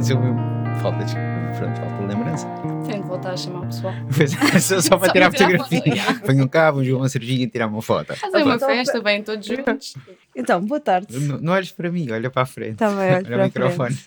[0.00, 0.38] não aconteceu mesmo.
[0.80, 1.14] Falta de,
[1.58, 2.46] pronto, falta de lembrança.
[2.86, 3.92] Tenho de voltar a chamar o pessoal.
[4.16, 5.78] Pois é, só, só para tirar tirar fotografia.
[5.78, 6.12] foto, yeah.
[6.26, 8.16] Venham cá, vamos ver uma cervejinha e tirar uma foto.
[8.16, 9.94] Fazer uma festa, bem todos juntos.
[10.34, 11.18] Então, boa tarde.
[11.18, 12.72] Não, não olhes para mim, olha para a frente.
[12.72, 13.98] Está bem, olha para o a microfone.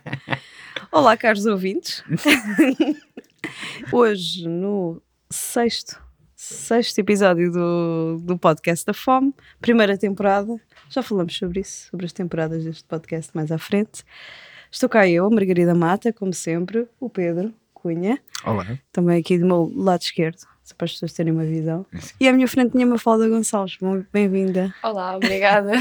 [0.90, 2.02] Olá, caros ouvintes.
[3.92, 6.00] Hoje, no sexto,
[6.34, 10.58] sexto episódio do, do podcast da Fome, primeira temporada.
[10.88, 14.04] Já falamos sobre isso, sobre as temporadas deste podcast mais à frente.
[14.72, 18.66] Estou cá eu, a Margarida Mata, como sempre, o Pedro Cunha, Olá.
[18.90, 21.84] também aqui do meu lado esquerdo, só para as pessoas terem uma visão.
[22.18, 24.74] E à minha frente tinha Mafalda Gonçalves, Muito bem-vinda.
[24.82, 25.72] Olá, obrigada.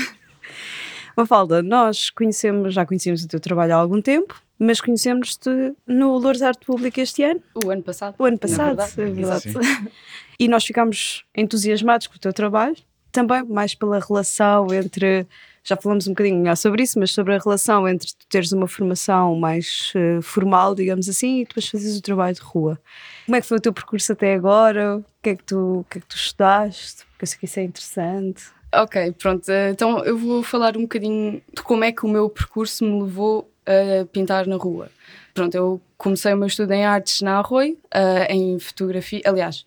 [1.16, 5.50] Mafalda, nós conhecemos, já conhecemos o teu trabalho há algum tempo, mas conhecemos-te
[5.88, 8.16] no Lourdes Arte Pública este ano, O ano passado.
[8.20, 9.02] o ano passado, verdade.
[9.02, 9.48] é verdade.
[9.50, 9.92] Exato.
[10.40, 12.76] e nós ficámos entusiasmados com o teu trabalho,
[13.12, 15.26] também mais pela relação entre,
[15.64, 18.68] já falamos um bocadinho melhor sobre isso, mas sobre a relação entre tu teres uma
[18.68, 22.80] formação mais eh, formal, digamos assim, e depois fazes o trabalho de rua.
[23.26, 24.98] Como é que foi o teu percurso até agora?
[24.98, 27.04] O que é que tu, que é que tu estudaste?
[27.12, 28.44] Porque eu sei que isso é interessante.
[28.74, 29.50] Ok, pronto.
[29.50, 33.02] eh, Então eu vou falar um bocadinho de como é que o meu percurso me
[33.04, 34.90] levou a pintar na rua.
[35.34, 39.22] Pronto, eu comecei o meu estudo em artes na Arroio, eh, em fotografia.
[39.26, 39.66] Aliás,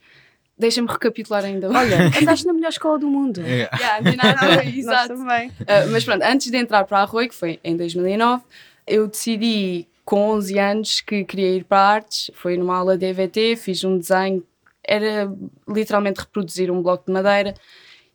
[0.58, 1.69] deixa-me recapitular ainda.
[1.69, 3.41] Olha, andaste na melhor escola do mundo.
[3.41, 3.69] É.
[3.74, 5.14] Yeah, andei na Arroio, Nós exato.
[5.14, 8.42] Uh, mas pronto, antes de entrar para a Arroio, que foi em 2009,
[8.86, 12.30] eu decidi com 11 anos que queria ir para artes.
[12.34, 14.44] Foi numa aula de EVT, fiz um desenho,
[14.86, 15.32] era
[15.69, 17.55] literalmente reproduzir um bloco de madeira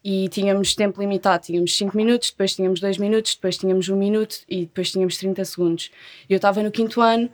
[0.04, 4.38] e tínhamos tempo limitado, tínhamos 5 minutos, depois tínhamos 2 minutos, depois tínhamos 1 minuto
[4.48, 5.92] e depois tínhamos 30 segundos.
[6.30, 7.30] E eu estava no quinto ano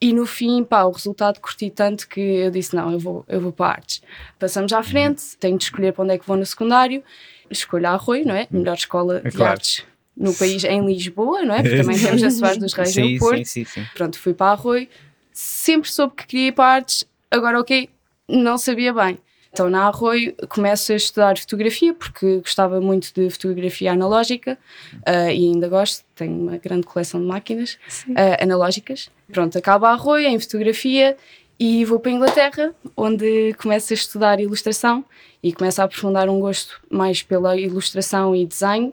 [0.00, 3.40] e no fim, pá, o resultado curti tanto que eu disse, não, eu vou, eu
[3.40, 4.00] vou para artes.
[4.38, 7.02] Passamos à frente, tenho de escolher para onde é que vou no secundário,
[7.50, 8.46] escolho a Arroio, não é?
[8.50, 9.52] Melhor escola É de claro.
[9.52, 9.84] artes
[10.16, 11.62] no país, em Lisboa, não é?
[11.62, 13.38] Porque também temos a Soares dos Reis Sim, no Porto.
[13.38, 13.86] sim, sim, sim.
[13.94, 14.88] Pronto, fui para a Arroio,
[15.32, 17.88] sempre soube que queria ir para artes, agora ok,
[18.28, 19.18] não sabia bem.
[19.52, 24.58] Então na Arroio começo a estudar fotografia porque gostava muito de fotografia analógica
[25.04, 27.78] ah, e ainda gosto, tenho uma grande coleção de máquinas
[28.14, 29.10] ah, analógicas.
[29.32, 31.16] Pronto, acabo a Arroio em fotografia
[31.58, 35.04] e vou para a Inglaterra, onde começo a estudar ilustração
[35.42, 38.92] e começo a aprofundar um gosto mais pela ilustração e desenho.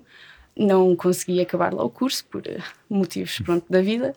[0.57, 4.13] Não consegui acabar lá o curso por eh, motivos pronto, da vida.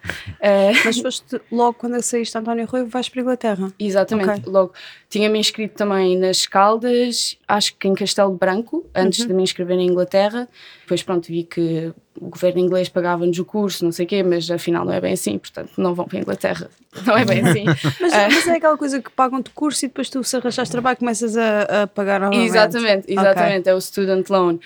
[0.85, 3.73] Mas foste logo quando saíste de António Rui, vais para a Inglaterra.
[3.79, 4.43] Exatamente, Ok.
[4.47, 4.73] logo.
[5.09, 9.27] Tinha-me inscrito também nas Caldas, acho que em Castelo Branco, antes Uhum.
[9.29, 10.47] de me inscrever na Inglaterra.
[10.83, 14.51] Depois, pronto, vi que o governo inglês pagava-nos o curso, não sei o quê, mas
[14.51, 16.69] afinal não é bem assim, portanto não vão para a Inglaterra.
[17.07, 17.65] Não é bem assim.
[18.01, 18.29] Mas, Ah.
[18.33, 21.83] mas é aquela coisa que pagam-te curso e depois tu, se arranjares trabalho, começas a,
[21.83, 22.47] a pagar novamente.
[22.49, 24.55] Exatamente, exatamente, é o student loan.
[24.55, 24.61] Uh,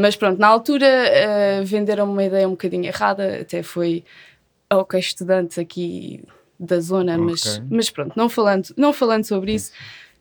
[0.00, 4.04] mas pronto, na altura uh, venderam-me uma ideia um bocadinho errada, até foi,
[4.70, 6.22] ok, estudante aqui
[6.58, 7.66] da zona, mas, Ok.
[7.70, 9.72] mas pronto, não falando, não falando sobre isso.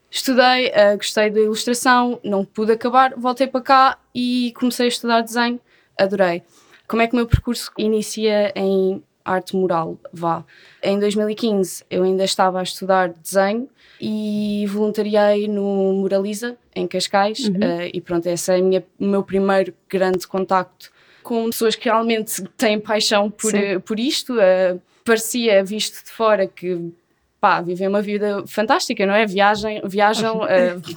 [0.10, 5.22] Estudei, uh, gostei da ilustração, não pude acabar, voltei para cá e comecei a estudar
[5.22, 5.60] desenho,
[5.98, 6.44] adorei.
[6.88, 9.98] Como é que o meu percurso inicia em arte mural?
[10.14, 10.46] Vá.
[10.82, 13.68] Em 2015 eu ainda estava a estudar desenho
[14.00, 19.24] e voluntariei no Muraliza, em Cascais, eh, e pronto, esse é a minha, o meu
[19.24, 20.92] primeiro grande contacto
[21.28, 23.58] com pessoas que realmente têm paixão por, Sim.
[23.58, 24.40] eh, por isto.
[24.40, 26.92] eh, parecia, visto de fora, que
[27.40, 29.26] pá, vivem uma vida fantástica, não é?
[29.26, 30.48] Viagem, viajam a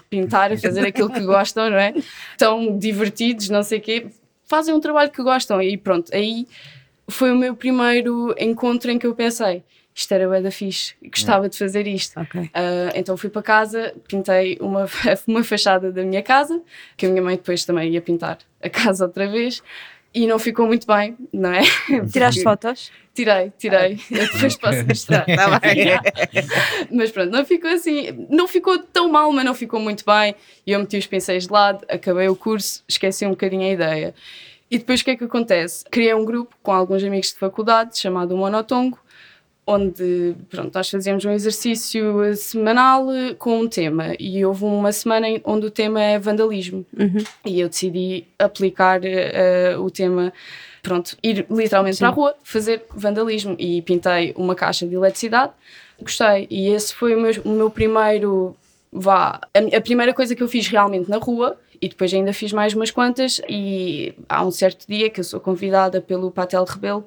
[0.09, 1.93] pintar, a fazer aquilo que gostam, não é?
[2.31, 4.07] Estão divertidos, não sei o quê,
[4.45, 6.47] fazem um trabalho que gostam e pronto, aí
[7.09, 11.49] foi o meu primeiro encontro em que eu pensei, isto era bué da fixe, gostava
[11.49, 12.19] de fazer isto.
[12.21, 12.51] Ok.
[12.55, 14.87] Ah, então fui para casa, pintei uma,
[15.27, 16.63] uma fachada da minha casa,
[16.97, 19.63] que a minha mãe depois também ia pintar a casa outra vez,
[20.13, 21.63] e não ficou muito bem, não é?
[22.13, 22.91] Tiraste fotos?
[23.15, 23.99] Tirei, tirei.
[24.11, 25.27] Eu depois posso mostrar.
[25.31, 25.61] Tá
[26.91, 30.35] mas pronto, não ficou assim, não ficou tão mal, mas não ficou muito bem.
[30.67, 34.15] E eu meti os pincéis de lado, acabei o curso, esqueci um bocadinho a ideia.
[34.71, 35.85] E depois o que é que acontece?
[35.91, 38.99] Criei um grupo com alguns amigos de faculdade chamado Monotongo,
[39.71, 44.15] onde pronto, nós fazíamos um exercício eh, semanal eh, com um tema.
[44.19, 46.85] E houve uma semana em- onde o tema é vandalismo.
[47.45, 50.33] E eu decidi aplicar eh, o tema,
[50.83, 53.55] pronto, ir literalmente para a rua, fazer vandalismo.
[53.59, 55.53] E pintei uma caixa de eletricidade.
[56.01, 56.47] Gostei.
[56.51, 58.57] E esse foi o meu, o meu primeiro.
[58.93, 61.57] Vá, a, a primeira coisa que eu fiz realmente na rua.
[61.83, 63.41] E depois ainda fiz mais umas quantas.
[63.49, 67.07] E há um certo dia que eu sou convidada pelo Patel Rebelo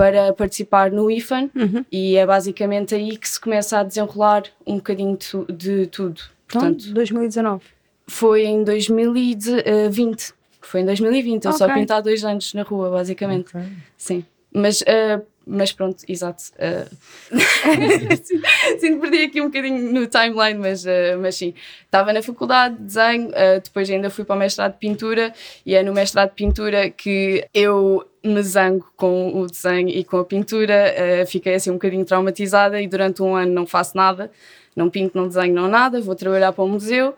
[0.00, 1.50] para participar no IFAN
[1.92, 6.20] e é basicamente aí que se começa a desenrolar um bocadinho de, de tudo.
[6.46, 7.62] Então, Portanto, 2019.
[8.06, 10.34] foi em 2020.
[10.62, 13.50] Foi em 2020, eu só há dois anos na rua, basicamente.
[13.96, 14.24] Sim.
[14.52, 16.42] Mas, ah, mas pronto, exato.
[18.22, 18.40] sim,
[18.78, 21.54] sim, perdi aqui um bocadinho no timeline, mas, ah, mas sim.
[21.84, 25.32] Estava na faculdade de desenho, ah, depois ainda fui para o mestrado de pintura,
[25.64, 30.18] e é no mestrado de pintura que eu me zango com o desenho e com
[30.18, 30.94] a pintura.
[31.26, 34.30] fiquei assim um bocadinho traumatizada e durante um ano não faço nada,
[34.76, 36.00] não pinto, não desenho, não nada.
[36.02, 37.14] Vou trabalhar para o museu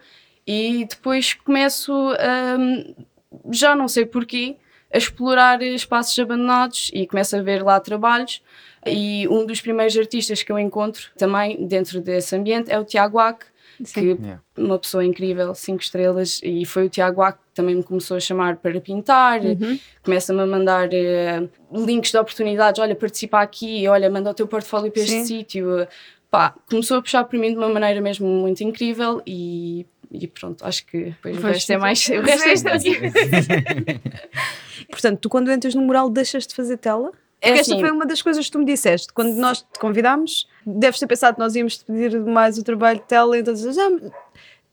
[0.46, 2.94] e depois começo, hum,
[3.50, 4.56] já não sei porquê,
[4.92, 8.42] a explorar espaços abandonados e começo a ver lá trabalhos.
[8.86, 13.18] E um dos primeiros artistas que eu encontro também dentro desse ambiente é o Tiago
[13.18, 13.46] Ack,
[13.94, 14.40] que Yeah.
[14.56, 18.20] uma pessoa incrível, cinco estrelas, e foi o Tiago Ack que também me começou a
[18.20, 19.40] chamar para pintar,
[20.04, 24.90] começa-me a mandar eh, links de oportunidades, olha, participa aqui, olha, manda o teu portfólio
[24.92, 25.24] para este Sim.
[25.24, 25.86] sítio.
[26.30, 30.64] Pá, começou a puxar por mim de uma maneira mesmo muito incrível e, e pronto,
[30.64, 32.09] acho que depois o Vais resto é mais.
[32.09, 33.12] O resto é história.
[34.91, 37.12] Portanto, tu quando entras no mural deixas de fazer tela?
[37.41, 39.12] É Porque esta assim, foi uma das coisas que tu me disseste.
[39.12, 43.00] Quando nós te convidámos, deves ter pensado que nós íamos te pedir mais o trabalho
[43.00, 43.91] de tela, então dizes, ah,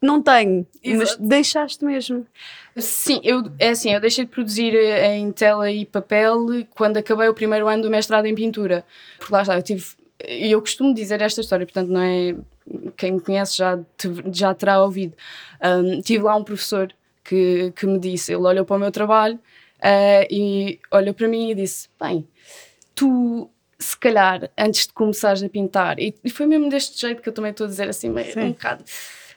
[0.01, 1.23] não tenho, mas Exato.
[1.23, 2.25] deixaste mesmo.
[2.77, 6.45] Sim, eu, é assim, eu deixei de produzir eh, em tela e papel
[6.75, 8.85] quando acabei o primeiro ano do mestrado em pintura.
[9.17, 9.85] Porque lá está, eu tive.
[10.27, 12.35] E eu costumo dizer esta história, portanto, não é.
[12.97, 15.15] Quem me conhece já, te- já terá ouvido.
[15.63, 16.93] Um, tive lá um professor
[17.23, 19.39] que, que me disse, ele olhou para o meu trabalho
[19.81, 22.27] eh, e olhou para mim e disse: Bem,
[22.93, 23.49] tu
[23.79, 27.33] se calhar antes de começares a pintar, e, e foi mesmo deste jeito que eu
[27.33, 28.83] também estou a dizer assim, meio, um bocado,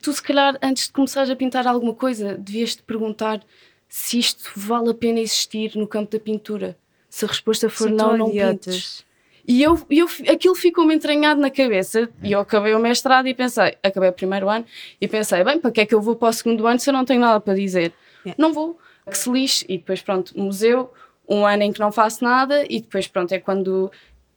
[0.03, 3.41] tu se calhar antes de começares a pintar alguma coisa, devias te perguntar
[3.89, 6.77] se isto vale a pena existir no campo da pintura.
[7.09, 8.75] Se a resposta for não, não idiotas.
[8.75, 9.05] pintes.
[9.47, 13.77] E eu, eu, aquilo ficou-me entranhado na cabeça e eu acabei o mestrado e pensei,
[13.83, 14.65] acabei o primeiro ano
[15.01, 16.95] e pensei, bem, para que é que eu vou para o segundo ano se eu
[16.95, 17.93] não tenho nada para dizer?
[18.25, 18.41] Yeah.
[18.41, 18.79] Não vou,
[19.11, 19.65] que se lixe.
[19.69, 20.93] E depois, pronto, museu,
[21.29, 23.91] um ano em que não faço nada e depois, pronto, é quando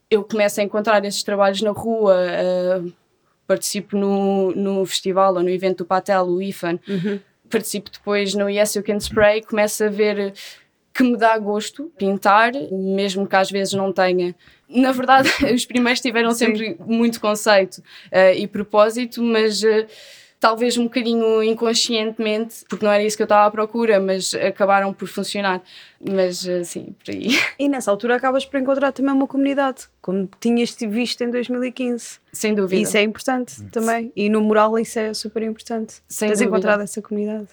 [0.09, 2.81] eu começo a encontrar esses trabalhos na rua, eh,
[3.47, 6.79] participo no, no festival ou no evento do Patel, o IFAN,
[7.49, 10.33] participo depois no Yes You Can Spray, começo a ver
[10.95, 14.33] que me dá gosto pintar, mesmo que às vezes não tenha.
[14.69, 16.45] Na verdade, os primeiros tiveram Sim.
[16.45, 19.87] sempre muito conceito eh, e propósito, mas eh,
[20.39, 24.93] talvez um bocadinho inconscientemente, porque não era isso que eu estava à procura, mas acabaram
[24.93, 25.61] por funcionar.
[25.99, 27.27] Mas eh, sim, por aí.
[27.59, 32.19] E nessa altura acabas por encontrar também uma comunidade, como tinhas visto em 2015.
[32.31, 32.81] Sem dúvida.
[32.81, 34.13] Isso é importante também.
[34.15, 35.95] E no mural isso é super importante.
[36.07, 36.51] Sem Tens dúvida.
[36.51, 37.49] encontrado essa comunidade.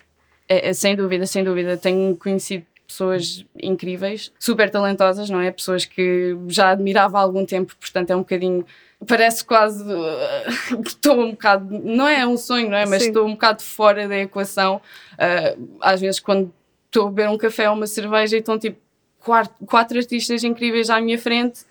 [0.49, 1.77] É, é, sem dúvida, sem dúvida.
[1.77, 5.51] Tenho conhecido pessoas incríveis, super talentosas, não é?
[5.51, 8.65] Pessoas que já admirava há algum tempo, portanto é um bocadinho.
[9.07, 9.83] Parece quase.
[9.83, 11.67] uh, que estou um bocado.
[11.83, 12.87] Não é um sonho, não é?
[12.87, 13.09] Mas Sim.
[13.09, 14.81] estou um bocado fora da equação.
[15.15, 16.53] Uh, às vezes, quando
[16.87, 18.79] estou a beber um café ou uma cerveja e estão tipo
[19.19, 21.63] quatro, quatro artistas incríveis à minha frente,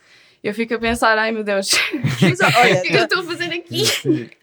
[0.43, 3.53] eu fico a pensar: ai meu Deus, o que é que eu estou a fazer
[3.53, 3.83] aqui?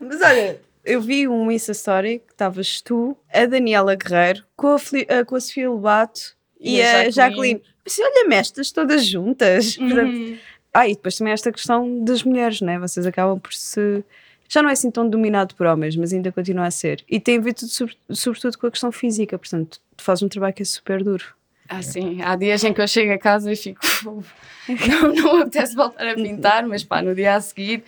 [0.00, 4.78] Mas olha, eu vi um Insta Story que estavas tu, a Daniela Guerreiro, com a,
[4.78, 7.62] Fili- eh, com a Sofia Lobato e, a Jacqueline.
[7.84, 9.76] Mas olha-me estas todas juntas.
[9.76, 10.38] Portanto, Uhum.
[10.74, 12.78] Ah, e depois também esta questão das mulheres, né?
[12.78, 14.04] Vocês acabam por se.
[14.48, 17.02] Já não é assim tão dominado por homens, mas ainda continua a ser.
[17.08, 20.28] E tem a ver tudo, sobre- sobretudo com a questão física, portanto, tu fazes um
[20.28, 21.24] trabalho que é super duro.
[21.68, 22.20] Ah, sim.
[22.22, 23.80] Há dias em que eu chego a casa e fico.
[24.68, 27.82] Não, não apetece voltar a pintar, mas pá, no dia a seguir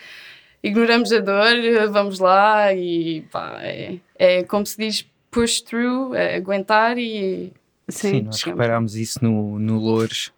[0.63, 6.37] ignoramos a dor, vamos lá e pá, é, é como se diz push through, é
[6.37, 7.53] aguentar e.
[7.91, 8.61] Sim, nós chegamos.
[8.63, 10.33] reparámos isso no, no Loures,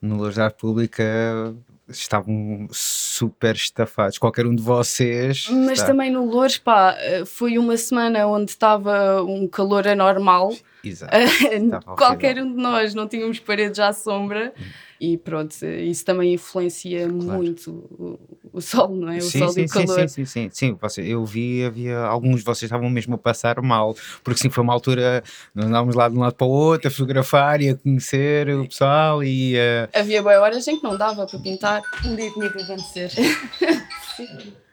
[0.00, 1.54] no Loures da República,
[1.88, 4.18] estavam super estafados.
[4.18, 5.48] Qualquer um de vocês.
[5.50, 6.96] Mas está- também no Loures, pá,
[7.26, 10.52] foi uma semana onde estava um calor anormal.
[10.82, 11.12] Exato.
[11.96, 14.52] Qualquer um de nós não tínhamos paredes à sombra
[15.00, 18.18] e pronto, isso também influencia muito o,
[18.52, 19.18] o sol, não é?
[19.18, 20.08] O Sim, sol sim, e o sim, calor.
[20.08, 20.78] sim, sim, sim, sim.
[20.80, 24.64] Você, eu vi, havia alguns de vocês estavam mesmo a passar mal, porque sim, foi
[24.64, 25.22] uma altura,
[25.54, 28.66] nós andávamos lá de um lado para o outro a fotografar e a conhecer o
[28.66, 31.82] pessoal e eh, Havia boas horas em que não dava para pintar.
[32.04, 33.10] Um dia tinha que acontecer.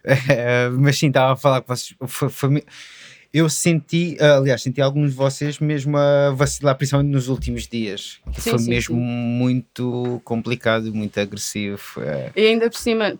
[0.06, 1.96] Eh, mas sim, estava a falar que vocês.
[2.08, 2.64] Foi, foi
[3.34, 8.20] eu senti, ah, aliás, senti alguns de vocês mesmo a vacilar, principalmente nos últimos dias.
[8.32, 9.02] que Sim, foi sim, mesmo sim.
[9.02, 11.82] muito complicado, muito agressivo.
[11.98, 12.32] eh.
[12.36, 13.18] E ainda por cima,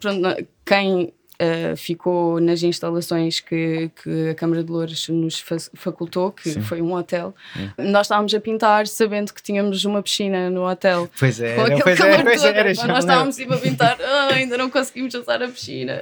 [0.66, 6.52] quem eh, ficou nas instalações que, que a Câmara de Louros nos fa- facultou, que
[6.52, 6.62] Sim.
[6.62, 7.34] foi um hotel,
[7.78, 11.10] nós estávamos a pintar sabendo que tínhamos uma piscina no hotel.
[11.20, 12.64] Pois Com era, aquele pois calor era, pois todo, era.
[12.70, 16.02] pá, já nós estávamos tipo a pintar, "Ah, ainda não conseguimos usar a piscina.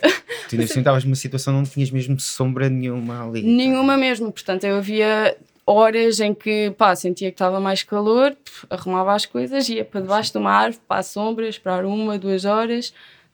[0.50, 3.42] Tu ainda assim estavas numa situação onde não tinhas mesmo sombra nenhuma ali.
[3.42, 5.36] Nenhuma mesmo, portanto eu havia
[5.66, 8.36] horas em que pá, sentia que estava mais calor,
[8.70, 12.44] arrumava as coisas, ia para debaixo de uma árvore, para a sombra, esperar uma, duas
[12.44, 12.94] horas,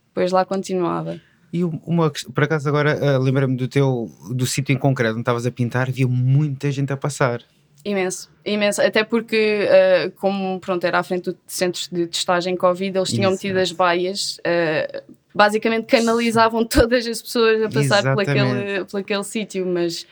[0.09, 1.19] depois lá continuava.
[1.51, 5.21] E um- uma, por acaso agora ah, lembra-me do teu do sítio em concreto onde
[5.21, 7.41] estavas a pintar, havia muita gente a passar.
[7.85, 8.81] Imenso, imenso.
[8.81, 13.31] Até porque, eh, como pronto, era à frente do centro de testagem Covid, eles tinham
[13.31, 13.43] Exato.
[13.47, 19.23] metido as baias, eh, basicamente canalizavam todas as pessoas a passar por aquele, por aquele
[19.23, 20.05] sítio, mas,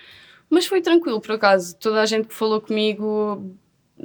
[0.50, 1.75] mas foi tranquilo, por acaso.
[1.75, 3.44] Toda a gente que falou comigo,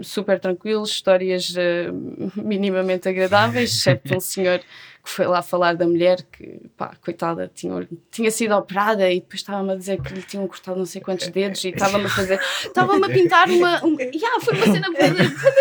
[0.03, 1.91] super tranquilo, histórias eh,
[2.37, 4.61] minimamente agradáveis, exceto um senhor
[5.03, 9.41] que foi lá falar da mulher que, pá, coitada, tinha, tinha sido operada e depois
[9.41, 12.39] estava-me a dizer que lhe tinham cortado não sei quantos dedos e estava-me a fazer,
[12.63, 15.07] estava-me a pintar uma, um, yeah, foi uma cena da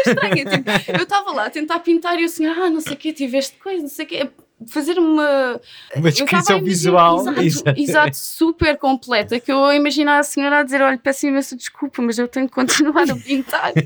[0.05, 2.97] estranha, tipo, eu estava lá a tentar pintar e o senhor, ah, não sei o
[2.97, 4.29] quê, tiveste coisa, não sei o quê,
[4.67, 5.59] fazer uma...
[5.95, 7.19] Uma descrição visual.
[7.41, 8.17] Exato, Exato.
[8.17, 12.17] super completa, que eu a imaginar a senhora a dizer, olha, peço imensa desculpa, mas
[12.17, 13.73] eu tenho que continuar a pintar.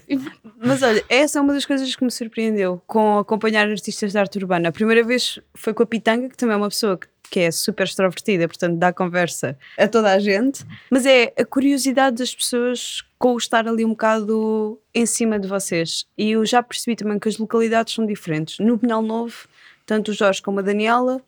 [0.66, 4.38] Mas olha, essa é uma das coisas que me surpreendeu com acompanhar artistas de arte
[4.38, 4.70] urbana.
[4.70, 7.52] A primeira vez foi com a Pitanga, que também é uma pessoa que, que é
[7.52, 10.64] super extrovertida, portanto dá conversa a toda a gente.
[10.90, 15.48] Mas é a curiosidade das pessoas com o estar ali um bocado em cima de
[15.48, 16.06] vocês.
[16.18, 18.60] E eu já percebi também que as localidades são diferentes.
[18.60, 19.48] No Pinhal Novo,
[19.86, 21.22] tanto o Jorge como a Daniela,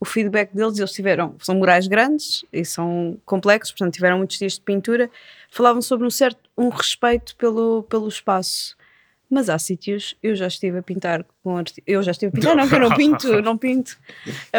[0.00, 4.54] o feedback deles, eles tiveram, são murais grandes e são complexos, portanto tiveram muitos dias
[4.54, 5.10] de pintura,
[5.50, 8.76] falavam sobre um certo, um respeito pelo, pelo espaço.
[9.30, 12.68] Mas há sítios, eu já estive a pintar com eu já estive a pintar, não,
[12.68, 13.98] que eu não pinto, eu não pinto,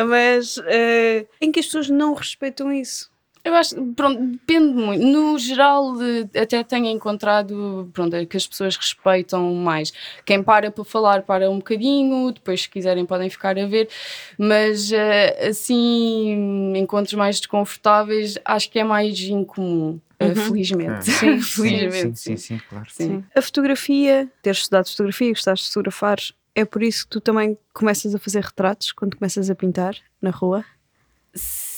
[0.07, 3.09] mas eh, em que as pessoas não respeitam isso.
[3.49, 5.03] Eu acho, pronto, depende muito.
[5.03, 5.95] No geral,
[6.39, 9.91] até tenho encontrado, pronto, é que as pessoas respeitam mais.
[10.23, 13.89] Quem para para falar, para um bocadinho, depois se quiserem podem ficar a ver,
[14.37, 21.05] mas eh, assim, encontros mais desconfortáveis, acho que é mais incomum, eh, felizmente.
[21.09, 22.19] Sim, felizmente.
[22.19, 22.85] sim, sim, sim, claro.
[22.89, 23.23] Sim.
[23.35, 26.19] A fotografia, teres estudado fotografia, gostaste de fotografar,
[26.53, 30.29] é por isso que tu também começas a fazer retratos quando começas a pintar na
[30.29, 30.63] rua?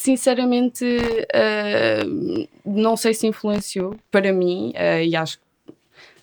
[0.02, 0.84] Sinceramente,
[1.32, 2.00] eh,
[2.66, 5.74] não sei se influenciou para mim, eh, e acho que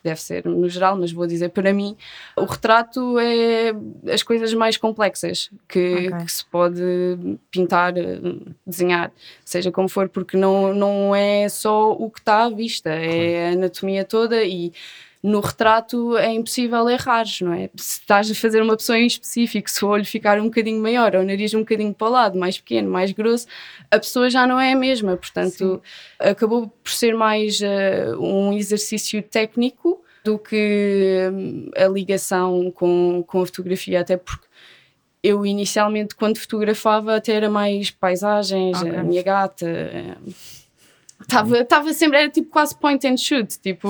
[0.03, 1.97] deve ser no geral, mas vou dizer para mim,
[2.37, 3.73] o retrato é
[4.13, 6.25] as coisas mais complexas que, Ok.
[6.25, 6.83] que se pode
[7.53, 8.19] pintar, eh,
[8.67, 9.13] desenhar,
[9.45, 13.53] seja como for, porque não, não é só o que está à vista, é a
[13.53, 14.73] anatomia toda e
[15.23, 17.69] no retrato é impossível errar, não é?
[17.77, 21.17] Se estás a fazer uma pessoa em específico, se o olho ficar um bocadinho maior,
[21.17, 23.47] ou o nariz um bocadinho para o lado, mais pequeno, mais grosso,
[23.91, 25.17] a pessoa já não é a mesma.
[25.17, 25.83] Portanto,
[26.21, 33.43] acabou por ser mais eh, um exercício técnico do que hum, a ligação com, com
[33.43, 34.47] a fotografia, até porque
[35.21, 38.95] eu inicialmente, quando fotografava, até era mais paisagens, Ok.
[38.97, 39.67] a minha gata.
[39.69, 40.15] eh,
[41.21, 43.89] Estava estava sempre, era tipo quase point and shoot, tipo,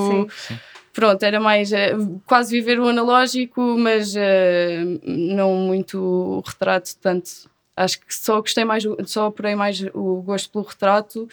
[0.93, 1.93] pronto, era mais eh,
[2.27, 8.65] quase viver o analógico, mas eh, não muito o retrato, tanto acho que só gostei
[8.65, 11.29] mais, só apurei mais o gosto pelo retrato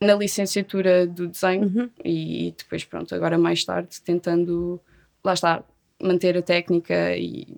[0.00, 1.90] na licenciatura do desenho Uhum.
[2.04, 4.80] e depois pronto, agora mais tarde tentando,
[5.22, 5.62] lá está,
[6.02, 7.56] manter a técnica e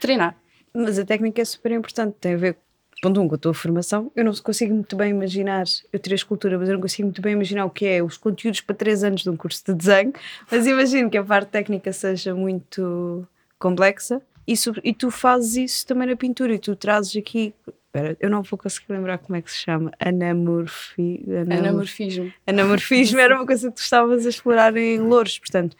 [0.00, 0.36] treinar.
[0.72, 2.56] Mas a técnica é super importante, tem a ver
[3.04, 4.10] ponto um, com a tua formação.
[4.16, 7.32] Eu não consigo muito bem imaginar, eu tirei escultura, mas eu não consigo muito bem
[7.34, 10.12] imaginar o que é os conteúdos para três anos de um curso de desenho,
[10.50, 13.26] mas imagino que a parte técnica seja muito
[13.58, 17.54] complexa e, sobre- e tu fazes isso também na pintura e tu trazes aqui.
[17.86, 19.92] Espera, eu não vou conseguir lembrar como é que se chama.
[20.00, 21.24] Anamorfi...
[21.28, 22.32] anamor- Anamorfismo.
[22.46, 25.76] Anamorfismo era uma coisa que tu estavas a explorar em Louros, portanto,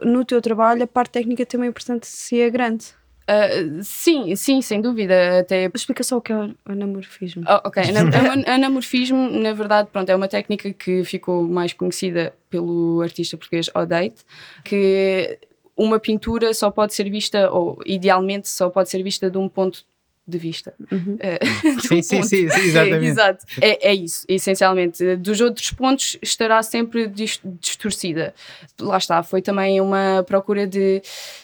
[0.00, 2.86] no teu trabalho a parte técnica também importante se é grande.
[3.28, 5.40] Ah, sim, sim, sem dúvida.
[5.40, 7.44] Até Explica só o que é o anamorfismo.
[7.46, 8.00] Oh, ok, Ana-
[8.32, 13.68] ana- anamorfismo, na verdade, pronto, é uma técnica que ficou mais conhecida pelo artista português
[13.74, 14.24] Odate,
[14.64, 15.38] que
[15.76, 19.84] uma pintura só pode ser vista, ou idealmente só pode ser vista de um ponto
[20.26, 20.74] de vista.
[21.20, 23.06] Eh, de um Sim, sim, sim, sim, exatamente.
[23.06, 23.44] Exato.
[23.62, 25.16] É, é isso, essencialmente.
[25.16, 28.34] Dos outros pontos estará sempre dis- distorcida.
[28.80, 31.00] Lá está, foi também uma procura de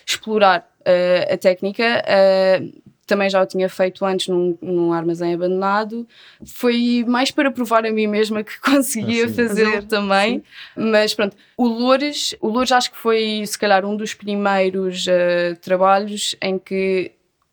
[0.06, 0.68] explorar
[1.32, 2.02] a técnica.
[2.06, 2.62] eh,
[3.06, 6.06] também já o tinha feito antes num, num armazém abandonado.
[6.46, 9.34] Foi mais para provar a mim mesma que conseguia Ah, sim.
[9.34, 10.42] fazê-lo Fazer, também.
[10.74, 15.54] Mas pronto, o Loures, o Loures acho que foi se calhar um dos primeiros eh,
[15.60, 17.12] trabalhos em que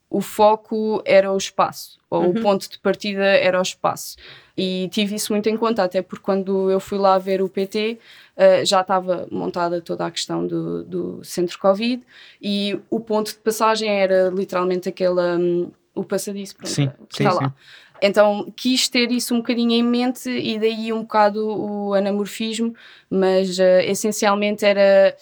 [0.10, 4.18] o foco era o espaço, ou o ponto de partida era o espaço.
[4.64, 7.98] E tive isso muito em conta, até porque quando eu fui lá ver o PT,
[8.38, 12.04] eh, já estava montada toda a questão do, do centro Covid
[12.40, 15.36] e o ponto de passagem era literalmente aquela.
[15.38, 17.38] hum, o passadiço, pronto, sim, está sim.
[17.38, 17.56] lá.
[18.02, 22.76] Então quis ter isso um bocadinho em mente e daí um bocado o anamorfismo,
[23.10, 25.16] mas uh, essencialmente era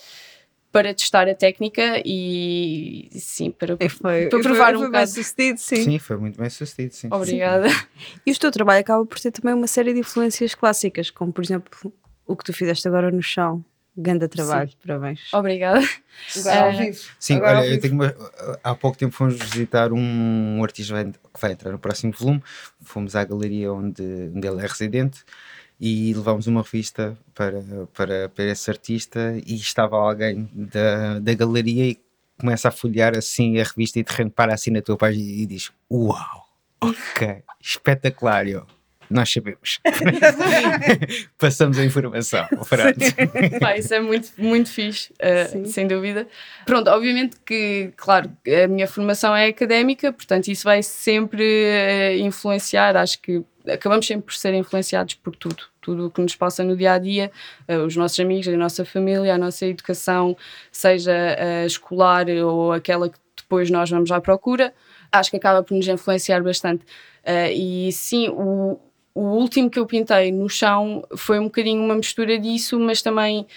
[0.72, 4.92] para testar a técnica e sim, para, foi, para provar foi, um foi bocado.
[4.92, 5.84] bem sucedido, sim.
[5.84, 7.10] Sim, foi muito bem sucedido, sim.
[7.12, 7.68] Obrigada.
[8.26, 11.44] E o teu trabalho acaba por ter também uma série de influências clássicas, como por
[11.44, 11.92] exemplo
[12.26, 13.64] o que tu fizeste agora no chão.
[13.98, 15.20] Ganda trabalho, parabéns.
[15.34, 15.86] Obrigada.
[16.38, 17.00] Agora ao vivo.
[17.20, 18.16] Sim, Agora olha, eu tenho uma,
[18.64, 22.42] há pouco tempo fomos visitar um artista que vai entrar no próximo volume.
[22.82, 24.02] Fomos à galeria onde,
[24.34, 25.26] onde ele é residente
[25.80, 31.86] e levámos uma revista para, para, para esse artista e estava alguém da, da galeria
[31.86, 32.00] e
[32.38, 35.46] começa a folhear assim a revista e de repente para assim na tua página e
[35.46, 36.48] diz: Uau,
[36.82, 38.48] ok, espetacular.
[38.48, 38.66] Eu,
[39.10, 39.80] nós sabemos.
[41.38, 42.46] Passamos a informação.
[43.60, 46.28] Pá, isso é muito, muito fixe, uh, sem dúvida.
[46.66, 48.32] Pronto, obviamente que, claro,
[48.64, 52.96] a minha formação é académica, portanto, isso vai sempre uh, influenciar.
[52.96, 56.76] Acho que acabamos sempre por ser influenciados por tudo, tudo o que nos passa no
[56.76, 57.32] dia a dia,
[57.86, 60.36] os nossos amigos, a nossa família, a nossa educação,
[60.72, 64.74] seja uh, escolar ou aquela que depois nós vamos à procura,
[65.12, 66.84] acho que acaba por nos influenciar bastante.
[67.24, 68.80] Uh, e sim, o,
[69.16, 73.48] o último que eu pintei no chão foi um bocadinho uma mistura disso, mas também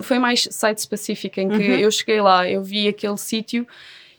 [0.00, 1.78] foi mais site específico, em que Uhum.
[1.78, 3.66] eu cheguei lá, eu vi aquele sítio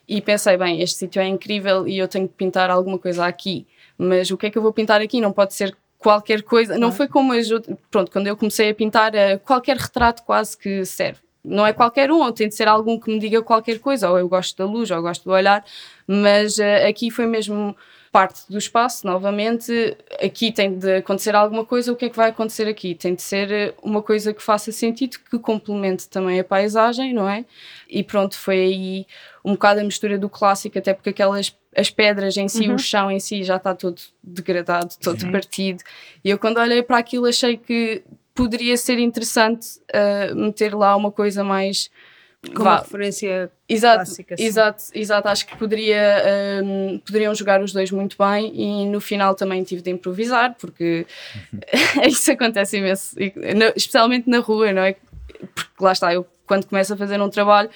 [0.08, 3.66] e pensei, bem, este sítio é incrível e eu tenho que pintar alguma coisa aqui.
[3.98, 5.22] Mas o que é que eu vou pintar aqui?
[5.22, 6.78] Não pode ser qualquer coisa.
[6.78, 7.78] Não foi como as outras.
[7.90, 11.20] Pronto, quando eu comecei a pintar, eh, qualquer retrato quase que serve.
[11.44, 14.18] Não é qualquer um, ou tem de ser algum que me diga qualquer coisa, ou
[14.18, 15.64] eu gosto da luz, ou eu gosto do olhar,
[16.08, 17.76] mas eh, aqui foi mesmo
[18.14, 22.30] parte do espaço, novamente, aqui tem de acontecer alguma coisa, o que é que vai
[22.30, 22.94] acontecer aqui?
[22.94, 27.28] Tem de ser eh, uma coisa que faça sentido, que complemente também a paisagem, não
[27.28, 27.44] é?
[27.90, 29.08] E pronto, foi aí
[29.44, 33.10] um bocado a mistura do clássico, até porque aquelas as pedras em si, o chão
[33.10, 35.84] em si já está todo degradado, todo partido.
[36.24, 38.04] E eu quando olhei para aquilo achei que
[38.34, 41.90] poderia ser interessante eh, meter lá uma coisa mais
[42.56, 44.44] Com vá, uma referência Exato, clássica, sim.
[44.44, 45.28] exato, exato.
[45.28, 46.24] Acho que poderia,
[46.64, 51.08] hum, poderiam jogar os dois muito bem e no final também tive de improvisar, porque
[52.08, 53.16] isso acontece imenso,
[53.76, 54.96] especialmente na rua, não é?
[55.56, 57.70] Porque lá está, eu quando começo a fazer um trabalho,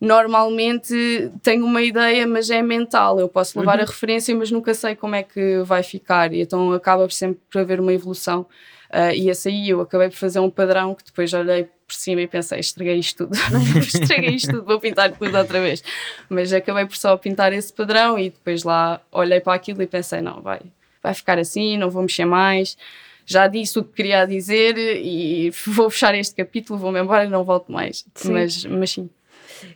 [0.00, 3.18] normalmente tenho uma ideia, mas é mental.
[3.18, 6.72] Eu posso levar a referência, mas nunca sei como é que vai ficar, e então
[6.72, 8.46] acaba por sempre por haver uma evolução.
[8.90, 12.20] Ah, e esse aí eu acabei por fazer um padrão que depois olhei por cima
[12.22, 13.36] e pensei, estraguei isto tudo,
[13.78, 15.82] estraguei isto tudo, vou pintar tudo outra vez.
[16.28, 20.20] Mas acabei por só pintar esse padrão e depois lá olhei para aquilo e pensei,
[20.20, 20.60] não, vai,
[21.02, 22.76] vai ficar assim, não vou mexer mais.
[23.24, 27.44] Já disse o que queria dizer e vou fechar este capítulo, vou-me embora e não
[27.44, 28.04] volto mais.
[28.14, 28.32] Sim.
[28.32, 29.10] Mas, mas sim.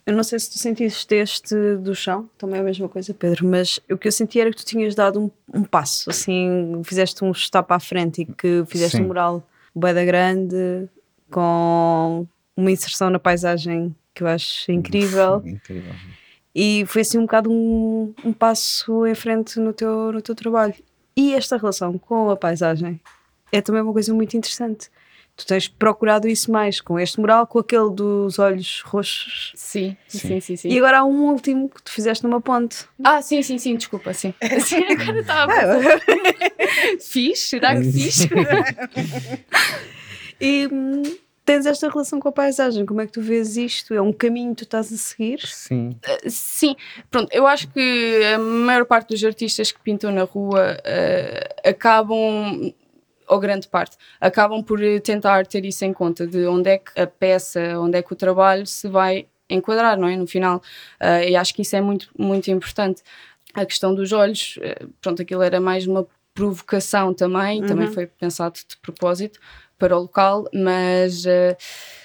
[0.05, 3.47] Eu não sei se tu sentiste este do chão, também é a mesma coisa, Pedro,
[3.47, 7.25] mas o que eu senti era que tu tinhas dado um, um passo, assim, fizeste
[7.25, 9.05] um stop à frente e que fizeste Sim.
[9.05, 9.43] um mural
[9.75, 10.89] boeda grande
[11.31, 15.95] com uma inserção na paisagem que eu acho incrível Incrível.
[16.55, 20.75] e foi assim um bocado um, um passo em frente no teu, no teu trabalho.
[21.17, 23.01] E esta relação com a paisagem
[23.53, 24.91] é também uma coisa muito interessante.
[25.41, 29.53] Tu tens procurado isso mais com este mural, com aquele dos olhos roxos.
[29.55, 30.69] Sim, sim, sim, sim.
[30.69, 32.85] E agora há um último que tu fizeste numa ponte.
[33.03, 34.35] Ah, sim, sim, sim, desculpa, sim.
[34.61, 35.53] Sim, agora estava.
[37.01, 37.39] Fiz?
[37.39, 38.29] Será que fiz?
[40.39, 41.03] E hum,
[41.43, 42.85] tens esta relação com a paisagem.
[42.85, 43.95] Como é que tu vês isto?
[43.95, 45.41] É um caminho que tu estás a seguir?
[45.47, 45.97] Sim.
[46.27, 46.77] Sim,
[47.11, 52.73] pronto, eu acho que a maior parte dos artistas que pintam na rua eh, acabam,
[53.31, 57.01] ou grande parte, acabam por eh, tentar ter isso em conta, de onde é que
[57.01, 60.17] a peça, onde é que o trabalho se vai enquadrar, não é?
[60.17, 60.61] No final.
[60.99, 63.03] Eh, e acho que isso é muito, muito importante.
[63.55, 68.55] A questão dos olhos, eh, pronto, aquilo era mais uma provocação também, também foi pensado
[68.55, 69.39] de propósito
[69.79, 71.57] para o local, mas eh,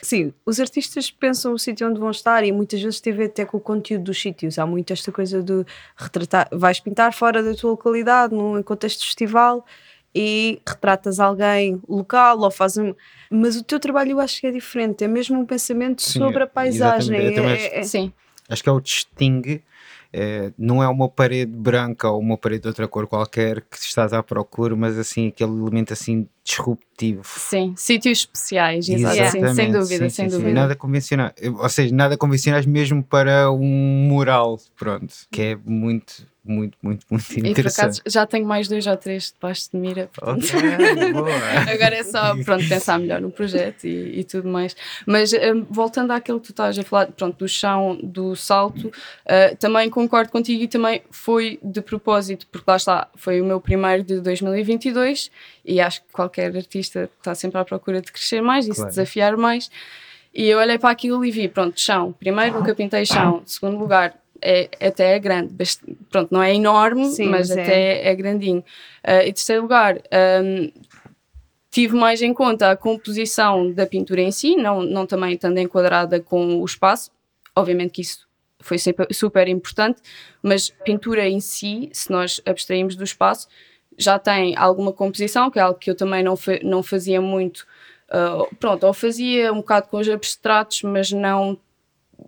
[0.02, 3.26] Sim, os artistas pensam o sítio onde vão estar e muitas vezes tem a ver
[3.26, 4.58] até com o conteúdo dos sítios.
[4.58, 5.66] Há muito esta coisa de
[5.98, 9.66] retratar, vais pintar fora da tua localidade, num contexto de festival
[10.16, 12.96] e retratas alguém local ou fazes um...
[13.30, 16.44] Mas o teu trabalho eu acho que é diferente, é mesmo um pensamento Sim, sobre
[16.44, 17.34] a paisagem.
[17.34, 18.14] também É- é- sim.
[18.48, 19.62] Acho que é o distingue.
[20.14, 24.14] é, não é uma parede branca ou uma parede de outra cor qualquer que estás
[24.14, 27.24] à procura, mas assim aquele elemento assim disruptivo.
[27.26, 30.54] Sim, sítios especiais, exato, sim, sem Exatamente, dúvida, sim, sem sim, dúvida.
[30.54, 33.66] Nada convencional, ou seja, nada convencionais mesmo para um
[34.08, 37.82] mural, pronto, que é muito, muito, muito, muito E por interessante.
[37.82, 40.08] acaso já tenho mais dois ou três debaixo de mira.
[40.14, 40.60] portanto, Ok,
[41.12, 41.72] boa.
[41.74, 44.76] Agora é só pronto, pensar melhor no projeto e, e tudo mais.
[45.08, 49.56] Mas hum, voltando àquilo que tu estás a falar, pronto, do chão, do salto, uh,
[49.60, 54.04] também concordo contigo e também foi de propósito, porque lá está, foi o meu primeiro
[54.04, 55.32] de 2022
[55.66, 58.90] e acho que qualquer artista está sempre à procura de crescer mais e se Claro.
[58.90, 59.70] desafiar mais.
[60.34, 62.12] E eu olhei para aquilo e vi, pronto, chão.
[62.14, 63.42] Primeiro nunca pintei chão.
[63.46, 65.54] Segundo lugar, é, até é grande.
[65.54, 67.64] bast- Pronto, não é enorme, Sim, mas mas é.
[67.64, 68.60] até é, grandinho.
[69.04, 69.96] Uh, e terceiro lugar,
[70.44, 70.72] um,
[71.72, 76.20] tive mais em conta a composição da pintura em si, não, não também estando enquadrada
[76.20, 77.12] com o espaço.
[77.56, 78.26] Obviamente que isso
[78.60, 80.02] foi sempre super importante,
[80.42, 83.48] mas pintura em si, se nós abstraímos do espaço,
[83.98, 87.66] já tem alguma composição, que é algo que eu também não, fa- não fazia muito.
[88.10, 91.58] Uh, pronto, ou fazia um bocado com os abstratos, mas não,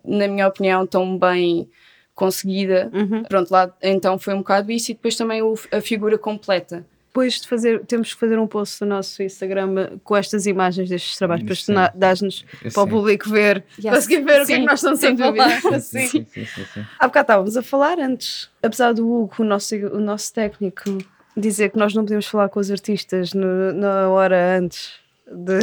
[0.03, 1.69] na minha opinião, tão bem
[2.15, 2.89] conseguida.
[2.93, 3.23] Uhum.
[3.23, 6.85] Pronto, lá então foi um bocado isso, e depois também o- a figura completa.
[7.07, 10.87] Depois de fazer, temos que fazer um post no nosso Instagram eh, com estas imagens
[10.89, 11.55] destes trabalhos, para
[11.91, 11.97] Sim.
[11.97, 12.89] dás-nos para o Sim.
[12.91, 13.95] público ver, Yes.
[13.95, 15.61] conseguir ver o que é Sim, que nós estamos a falar.
[15.61, 16.07] Sim, Sim.
[16.07, 16.85] sim, sim, sim, sim.
[16.99, 20.97] Há bocado estávamos a falar antes, apesar do Hugo, o nosso, o nosso técnico,
[21.37, 24.93] dizer que nós não podemos falar com os artistas no- na hora antes
[25.27, 25.59] de-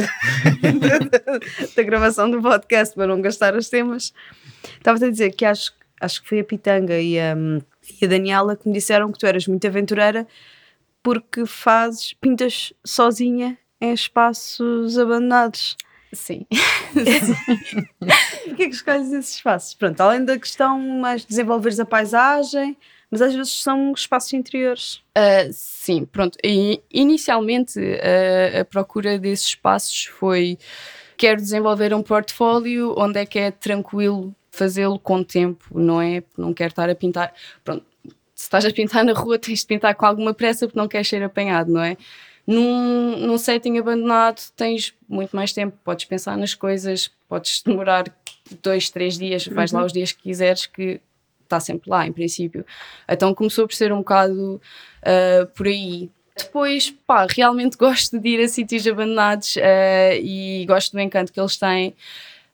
[1.75, 4.13] da gravação do podcast para não gastar os temas.
[4.77, 7.35] Estava a dizer que acho, acho que foi a Pitanga e a,
[8.01, 10.27] e a Daniela que me disseram que tu eras muito aventureira
[11.03, 15.75] porque fazes, pintas sozinha em espaços abandonados.
[16.13, 16.45] Sim.
[18.45, 19.73] Porquê que escolhes esses espaços?
[19.73, 22.77] Pronto, além da questão mais de desenvolveres a paisagem,
[23.15, 24.95] mas às vezes são espaços interiores.
[25.17, 26.37] Uh, sim, pronto.
[26.43, 30.57] E, inicialmente uh, a procura desses espaços foi
[31.15, 36.23] quero desenvolver um portfólio onde é que é tranquilo fazê-lo com tempo, não é?
[36.37, 37.33] Não quero estar a pintar.
[37.63, 40.89] Pronto, se estás a pintar na rua, tens de pintar com alguma pressa porque não
[40.89, 41.95] queres ser apanhado, não é?
[42.45, 48.13] Num, num setting abandonado tens muito mais tempo, podes pensar nas coisas, podes demorar
[48.61, 50.99] dois, três dias, vais lá os dias que quiseres, que
[51.45, 52.65] está sempre lá, em princípio.
[53.09, 54.61] Então começou por ser um bocado
[55.01, 56.09] uh, por aí.
[56.37, 61.39] Depois, pá, realmente gosto de ir a sítios abandonados uh, e gosto do encanto que
[61.39, 61.95] eles têm.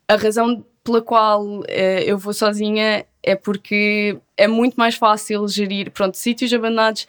[0.08, 1.66] A razão pela qual uh,
[2.06, 7.08] eu vou sozinha é porque é muito mais fácil gerir, pronto, sítios abandonados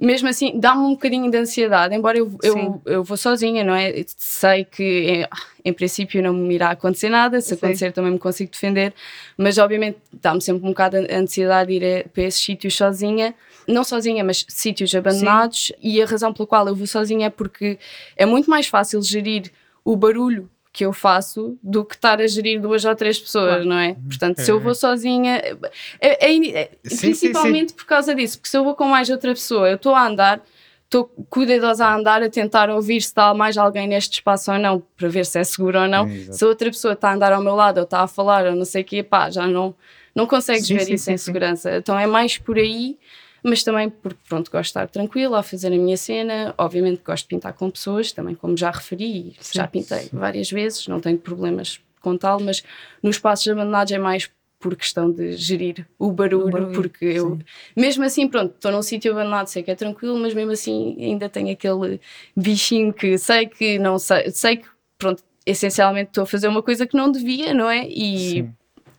[0.00, 4.04] mesmo assim, dá-me um bocadinho de ansiedade, embora eu, eu, eu vou sozinha, não é?
[4.16, 5.26] Sei que em,
[5.64, 7.54] em, princípio não me irá acontecer nada, se Sim.
[7.54, 8.92] acontecer também me consigo defender,
[9.36, 13.34] mas obviamente dá-me sempre um bocado de ansiedade de ir a, para esses sítios sozinha,
[13.68, 15.74] não sozinha, mas sítios abandonados, Sim.
[15.80, 17.78] e a razão pela qual eu vou sozinha é porque
[18.16, 19.52] é muito mais fácil gerir
[19.84, 23.78] o barulho que eu faço do que estar a gerir duas ou três pessoas, não
[23.78, 23.94] é?
[23.94, 25.56] Portanto, se eu vou sozinha, é,
[26.00, 27.74] é, é, Sim, principalmente sim, sim.
[27.76, 30.42] por causa disso, porque se eu vou com mais outra pessoa, eu estou a andar,
[30.84, 34.82] estou cuidadosa a andar, a tentar ouvir se está mais alguém neste espaço ou não,
[34.96, 36.08] para ver se é seguro ou não.
[36.32, 38.56] Se a outra pessoa está a andar ao meu lado ou está a falar ou
[38.56, 39.76] não sei o quê, pá, já não,
[40.12, 41.76] não consegues ver isso em segurança.
[41.76, 42.98] Então é mais por aí,
[43.44, 46.54] mas também porque, pronto, gosto de estar tranquila a fazer a minha cena.
[46.56, 50.98] Obviamente gosto de pintar com pessoas, também como já referi, já pintei várias vezes, não
[50.98, 52.62] tenho problemas com tal, mas
[53.02, 57.38] nos espaços abandonados é mais por questão de gerir o barulho, barulho, porque eu,
[57.76, 61.28] mesmo assim, pronto, estou num sítio abandonado, sei que é tranquilo, mas mesmo assim ainda
[61.28, 62.00] tenho aquele
[62.34, 66.86] bichinho que sei que não sei, sei que, pronto, essencialmente estou a fazer uma coisa
[66.86, 67.86] que não devia, não é?
[67.86, 68.54] E, Sim.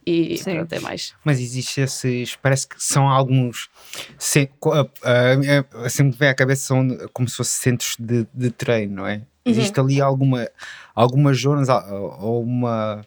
[0.05, 0.55] E Sim.
[0.55, 1.13] pronto, é mais.
[1.23, 3.69] Mas existe esses, parece que são alguns,
[4.17, 7.95] se, co- a- a- a- sempre me vem à cabeça são como se fossem centros
[7.99, 9.21] de, de treino, não é?
[9.45, 10.49] Existe ali alguma,
[10.95, 13.01] algumas zonas ou uma,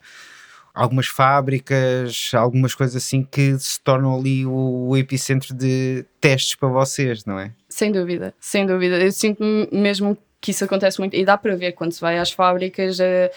[0.73, 6.69] algumas fábricas, algumas coisas assim que se tornam ali o, o epicentro de testes para
[6.69, 7.53] vocês, não é?
[7.69, 8.99] Sem dúvida, sem dúvida.
[8.99, 11.17] Eu sinto mesmo que isso acontece muito.
[11.17, 13.33] E dá para ver quando se vai às fábricas, eh,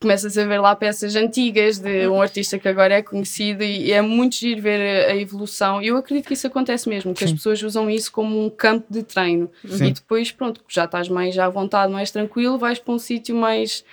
[0.00, 4.00] começas a ver lá peças antigas de um artista que agora é conhecido e é
[4.00, 5.82] muito giro ver a, evolução.
[5.82, 7.36] Eu acredito que isso acontece mesmo, que as Sim.
[7.36, 9.50] pessoas usam isso como um campo de treino.
[9.66, 9.86] Sim.
[9.86, 13.84] E depois, pronto, já estás mais à vontade, mais tranquilo, vais para um sítio mais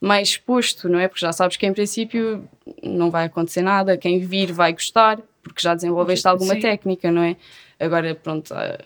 [0.00, 1.08] mais exposto, não é?
[1.08, 2.48] Porque já sabes que em princípio
[2.82, 6.60] não vai acontecer nada, quem vir vai gostar, porque já desenvolveste alguma Sim.
[6.60, 7.36] técnica, não é?
[7.80, 8.78] Agora, pronto, ah,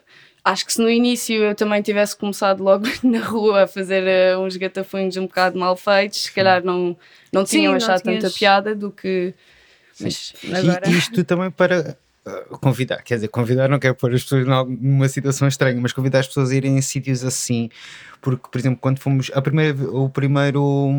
[0.44, 4.02] acho que se no início eu também tivesse começado logo na rua a fazer
[4.34, 6.96] ah, uns gatafunhos um bocado mal feitos, se calhar não,
[7.32, 9.34] não Sim, tinham não achado tinhas- tanta piada do que.
[10.00, 14.22] Mas Agora- E isto também para uh, convidar, quer dizer, convidar não quero pôr as
[14.22, 17.68] pessoas numa situação estranha, mas convidar as pessoas a irem em sítios assim,
[18.20, 20.90] porque, por exemplo, quando fomos, a primeira, o primeiro.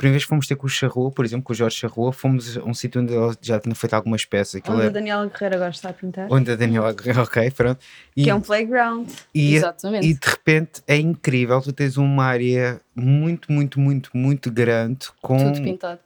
[0.00, 2.56] Primeira vez que fomos ter com o Charrua, por exemplo, com o Jorge Charrua, fomos
[2.56, 4.54] a um sítio onde ele já tinha feito algumas peças.
[4.54, 4.90] Aquilo onde era...
[4.90, 6.26] a Daniela Guerreiro agora está a pintar.
[6.30, 7.78] Onde a Daniela Guerreiro, ok, pronto.
[8.16, 9.06] E, que é um playground.
[9.34, 10.06] E, Exatamente.
[10.06, 15.38] E de repente é incrível, tu tens uma área muito, muito, muito, muito grande com,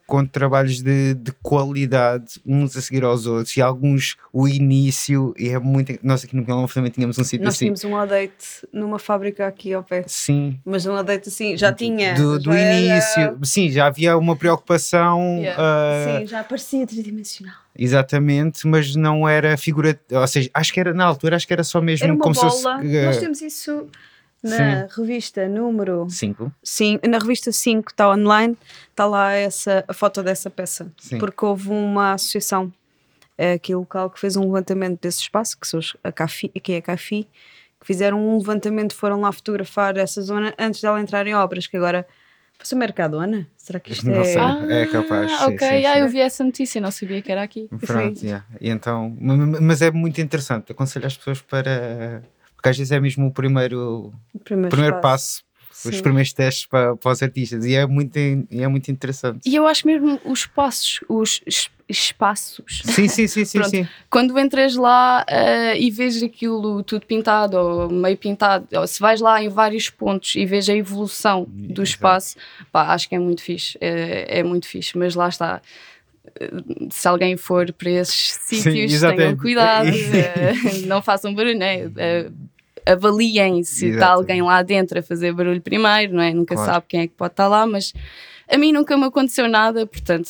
[0.07, 5.48] com trabalhos de, de qualidade, uns a seguir aos outros, e alguns o início, e
[5.48, 5.98] é muito.
[6.02, 7.70] Nós aqui no Pilão também tínhamos um sítio Nós assim.
[7.70, 10.04] Nós tínhamos um update numa fábrica aqui ao pé.
[10.07, 10.59] Sim.
[10.64, 12.14] Mas um update assim, já tinha.
[12.14, 13.38] Do, do já início, era...
[13.42, 15.38] sim, já havia uma preocupação.
[15.38, 15.62] Yeah.
[15.62, 16.20] Uh...
[16.20, 17.57] Sim, já parecia tridimensional.
[17.76, 21.64] Exatamente, mas não era figura, ou seja, acho que era na altura, acho que era
[21.64, 22.50] só mesmo era uma como bola.
[22.50, 22.87] se fosse.
[22.87, 23.04] Uh...
[23.04, 23.88] Nós temos isso
[24.44, 25.00] na Sim.
[25.00, 26.52] revista número 5.
[26.62, 28.57] Sim, na revista 5 está online,
[28.90, 30.92] está lá essa, a foto dessa peça.
[30.98, 31.18] Sim.
[31.18, 32.72] Porque houve uma associação
[33.54, 36.83] aqui local que fez um levantamento desse espaço, que, são a CAFI, que é a
[36.83, 37.26] CAFI,
[37.80, 41.76] que fizeram um levantamento, foram lá fotografar essa zona antes dela entrar em obras, que
[41.76, 42.07] agora
[42.59, 43.46] Passou mercado, Ana?
[43.57, 44.24] Será que isto não é.
[44.24, 44.40] Sei.
[44.40, 45.33] Ah, é capaz.
[45.42, 47.68] Ok, sim, sim, ah, eu vi essa notícia, não sabia que era aqui.
[47.85, 48.44] Pronto, yeah.
[48.61, 49.14] e então,
[49.61, 50.72] mas é muito interessante.
[50.72, 52.22] Aconselho as pessoas para
[52.64, 55.90] porque às vezes é mesmo o primeiro, o primeiro, primeiro passo, Sim.
[55.90, 59.46] os primeiros testes para, para os artistas e é muito, é muito interessante.
[59.46, 61.42] E eu acho mesmo os passos, os
[61.87, 62.81] espaços.
[62.87, 63.88] Sim, sim, sim, sim, sim.
[64.09, 69.20] Quando entras lá uh, e vês aquilo tudo pintado ou meio pintado, ou se vais
[69.20, 72.38] lá em vários pontos e vês a evolução do espaço,
[72.72, 75.61] pá, acho que é muito fixe, é, é muito fixe, mas lá está
[76.90, 81.90] se alguém for para esses sítios, tenham cuidado, uh, não façam barulho, né?
[82.87, 86.33] Avaliem se está alguém lá dentro a fazer barulho primeiro, não é?
[86.33, 86.73] Nunca claro.
[86.73, 87.92] sabe quem é que pode estar lá, mas
[88.49, 90.29] a mim nunca me aconteceu nada, portanto.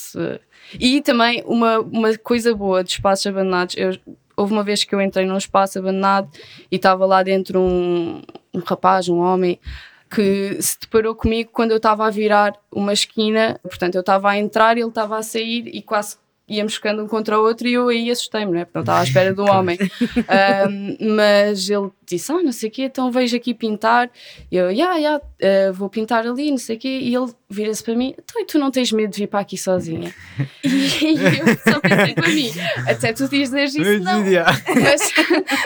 [0.79, 3.97] E também uma, uma coisa boa de espaços abandonados, eu,
[4.37, 6.29] houve uma vez que eu entrei num espaço abandonado
[6.71, 9.59] e estava lá dentro um, um rapaz, um homem,
[10.11, 14.39] que se deparou comigo quando eu estava a virar uma esquina, portanto eu estava a
[14.39, 16.17] entrar e ele estava a sair e quase
[16.49, 18.65] íamos ficando um contra o outro e eu aí assustei-me, né?
[18.65, 19.79] porque não estava à espera do homem.
[20.69, 24.11] um, mas ele disse: Ah, não sei o quê, então vejo aqui pintar.
[24.51, 27.01] E eu, yeah, yeah, uh, vou pintar ali, não sei o quê.
[27.03, 29.57] E ele vira-se para mim: Então, e tu não tens medo de vir para aqui
[29.57, 30.15] sozinha?
[30.65, 32.51] e, eu só pensei para mim:
[32.87, 34.23] Até tu dizes isso, não.
[34.75, 35.13] mas,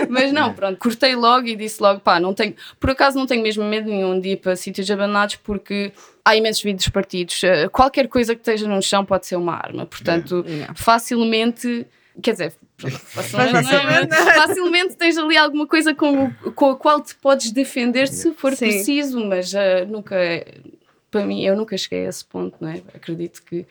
[0.08, 3.42] mas não, pronto, cortei logo e disse logo: Pá, não tenho, por acaso não tenho
[3.42, 5.92] mesmo medo nenhum de ir para sítios abandonados porque
[6.24, 7.42] há imensos vidros partidos.
[7.42, 10.74] Uh, qualquer coisa que esteja no chão pode ser uma arma, portanto, yeah.
[10.74, 11.86] facilmente.
[12.20, 18.08] Quer dizer, facilmente, facilmente tens ali alguma coisa com, com a qual te podes defender
[18.08, 18.66] se for Sim.
[18.66, 20.16] preciso, mas uh, nunca.
[21.10, 22.82] Para mim, eu nunca cheguei a esse ponto, não é?
[22.94, 23.66] Acredito que.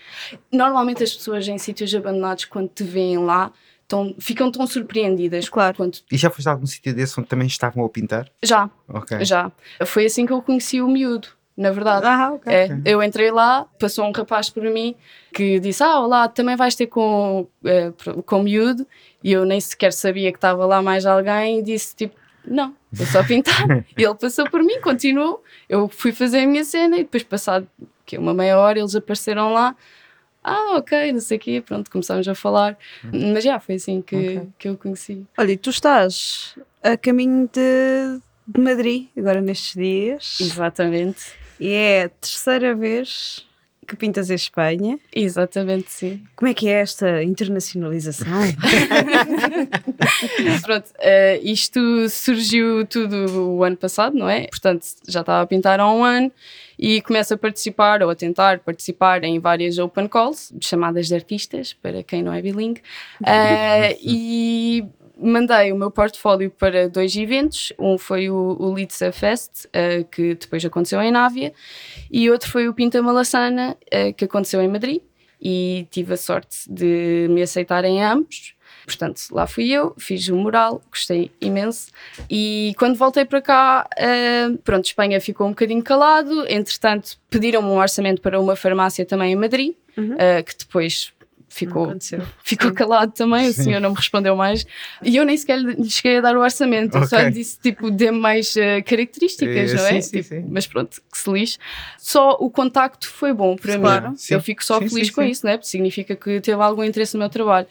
[0.52, 3.52] Normalmente as pessoas em sítios abandonados, quando te veem lá,
[3.88, 5.48] tão, ficam tão surpreendidas.
[5.48, 5.78] Claro.
[5.78, 6.00] Quando...
[6.12, 8.30] E já foste a algum sítio desse onde também estavam a pintar?
[8.44, 8.70] Já.
[8.88, 9.24] Ok.
[9.24, 9.52] Já.
[9.86, 12.06] Foi assim que eu conheci o miúdo na verdade.
[12.06, 12.54] Ah, okay.
[12.54, 14.96] é, eu entrei lá, passou um rapaz por mim
[15.34, 17.92] que disse: Ah, olá, também vais ter com, é,
[18.26, 18.86] com miúdo.
[19.24, 22.16] E eu nem sequer sabia que estava lá mais alguém e disse: Tipo,
[22.46, 23.68] não, vou só pintar.
[23.98, 25.44] e ele passou por mim, continuou.
[25.68, 27.68] Eu fui fazer a minha cena e depois, passado
[28.06, 29.76] que uma meia hora, eles apareceram lá.
[30.44, 32.78] Ah, ok, não sei o quê, pronto, começámos a falar.
[33.04, 34.48] Mas já foi assim que, okay.
[34.58, 35.26] que eu conheci.
[35.38, 40.38] Olha, e tu estás a caminho de, de Madrid, agora nestes dias.
[40.40, 41.47] Exatamente.
[41.60, 43.48] E é a terceira vez
[43.88, 45.00] que pintas em Espanha.
[45.16, 46.22] Exatamente, sim.
[46.36, 48.28] Como é que é esta internacionalização?
[50.62, 54.48] Pronto, uh, isto surgiu tudo o ano passado, não é?
[54.48, 56.30] Portanto, já estava a pintar há um ano
[56.78, 61.72] e começo a participar ou a tentar participar em várias open calls, chamadas de artistas,
[61.74, 62.82] para quem não é bilingue.
[63.22, 64.84] Uh, e
[65.20, 67.74] mandei o meu portfólio para dois eventos.
[67.78, 71.54] Um foi o, o Litza Fest, uh, que depois aconteceu em Návia,
[72.12, 75.02] e outro foi o Pinta Malassana, uh, que aconteceu em Madrid.
[75.40, 78.56] E tive a sorte de me aceitarem ambos.
[78.88, 81.92] Portanto, lá fui eu, fiz o mural, gostei imenso.
[82.30, 86.46] E quando voltei para cá, uh, pronto, Espanha ficou um bocadinho calado.
[86.48, 90.14] Entretanto, pediram-me um orçamento para uma farmácia também em Madrid, uhum.
[90.14, 91.14] uh, que depois
[91.50, 91.94] ficou,
[92.44, 93.62] ficou calado também, Sim.
[93.62, 94.66] o senhor não me respondeu mais.
[95.02, 97.08] E eu nem sequer lhe cheguei a dar o orçamento, okay.
[97.08, 100.02] só lhe disse tipo, dê mais uh, características, não é?
[100.02, 101.58] Sim, tipo, sim, Mas pronto, que se lixe.
[101.98, 104.12] Só o contacto foi bom para claro.
[104.12, 104.18] mim.
[104.30, 105.58] Eu fico só feliz com isso, não é?
[105.58, 107.68] Porque significa que teve algum interesse no meu trabalho.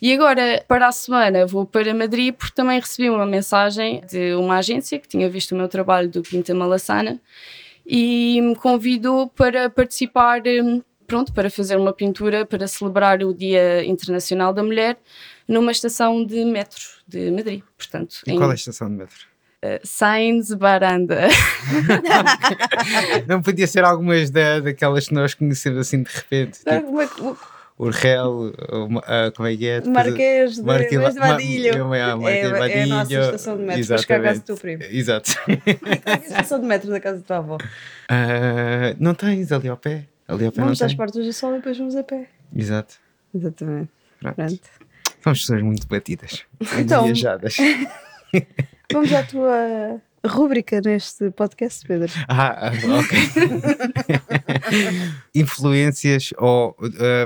[0.00, 4.58] E agora, para a semana, vou para Madrid porque também recebi uma mensagem de uma
[4.58, 7.20] agência que tinha visto o meu trabalho do Pinta Malassana
[7.86, 10.42] e me convidou para participar.
[11.08, 14.98] Pronto, para fazer uma pintura para celebrar o Dia Internacional da Mulher
[15.48, 17.62] numa estação de metro de Madrid.
[17.78, 19.16] Portanto, E em qual é a estação de metro?
[19.62, 21.28] eh, Sainz Baranda.
[23.26, 26.60] Não podia ser algumas da, daquelas que nós conhecemos assim de repente.
[26.66, 27.00] Não, Tipo,
[28.06, 29.80] é o o- a- como é que é?
[29.82, 31.86] Marquês de, de Vadilho.
[31.86, 33.82] Ma- É, Marquês de é a nossa Vadilho, estação de metro.
[33.82, 34.82] Depois cá a casa do teu primo.
[34.90, 35.30] Exato.
[36.04, 37.56] É a estação de metro da casa da tua avó.
[38.08, 40.04] Ah, não tens ali ao pé?
[40.28, 42.28] Ali ao pé Vamos às portas do sol e depois vamos a pé.
[42.54, 42.96] Exato.
[43.34, 43.90] Exatamente.
[44.20, 44.34] Pronto.
[44.36, 44.60] Pronto.
[45.22, 46.44] Somos pessoas muito batidas.
[46.78, 47.56] Então- Viajadas.
[48.92, 52.10] Vamos à tua rúbrica neste podcast, Pedro.
[52.28, 53.18] Ah, ok.
[55.34, 56.76] influências, ou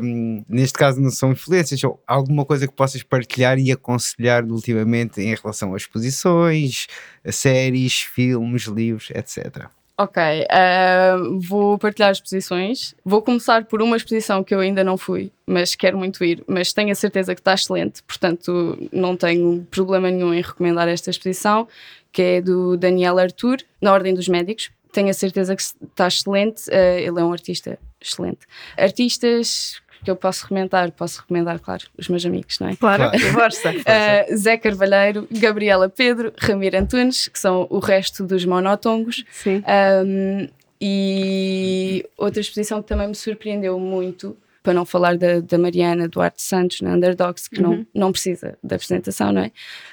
[0.02, 5.20] hum, neste caso não são influências, ou alguma coisa que possas partilhar e aconselhar ultimamente
[5.20, 6.86] em relação a exposições,
[7.24, 9.66] a séries, filmes, livros, etc.
[9.98, 12.94] Ok, ah, vou partilhar as exposições.
[13.05, 16.72] Vou começar por uma exposição que eu ainda não fui, mas quero muito ir, mas
[16.72, 21.68] tenho a certeza que está excelente, portanto não tenho problema nenhum em recomendar esta exposição,
[22.11, 24.70] que é do Daniel Arthur, na Ordem dos Médicos.
[24.92, 28.40] Tenho a certeza que está excelente, ah, ele é um artista excelente.
[28.78, 32.76] Artistas que eu posso recomendar, posso recomendar, claro, os meus amigos, não é?
[32.76, 33.18] Claro, Claro.
[33.32, 33.72] força.
[33.82, 39.24] Uh, Zé Carvalheiro, Gabriela Pedro, Ramiro Antunes, que são o resto dos monotongos.
[39.30, 39.62] Sim.
[40.04, 40.48] Um,
[40.80, 46.42] e outra exposição que também me surpreendeu muito, para não falar da, da Mariana Duarte
[46.42, 49.50] Santos, na Underdogs, que não, não precisa da apresentação, não é?